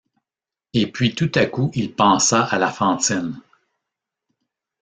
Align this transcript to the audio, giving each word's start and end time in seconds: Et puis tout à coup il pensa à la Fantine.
Et 0.73 0.91
puis 0.91 1.13
tout 1.13 1.31
à 1.35 1.45
coup 1.45 1.69
il 1.75 1.93
pensa 1.93 2.41
à 2.41 2.57
la 2.57 2.71
Fantine. 2.71 3.39